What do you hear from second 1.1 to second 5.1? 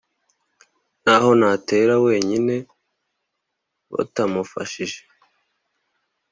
ho natera wenyine batamufashije,